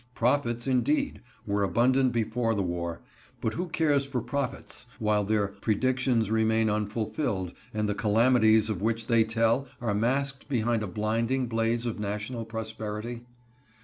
[0.15, 3.03] Prophets, indeed, were abundant before the war;
[3.39, 9.05] but who cares for prophets while their predictions remain unfulfilled, and the calamities of which
[9.05, 13.25] they tell are masked behind a blinding blaze of national prosperity?